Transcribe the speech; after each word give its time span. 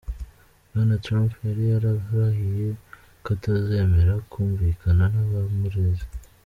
Bwana 0.67 0.95
Trump 1.03 1.31
yari 1.47 1.63
yararahiye 1.71 2.67
ko 3.23 3.27
atazemera 3.35 4.13
kumvikana 4.31 5.03
n'abamureze. 5.13 6.05